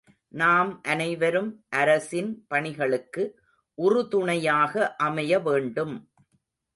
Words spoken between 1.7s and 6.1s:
அரசின் பணிகளுக்கு உறுதுணையாக அமைய வேண்டும்.